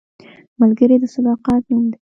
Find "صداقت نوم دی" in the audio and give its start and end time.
1.13-1.97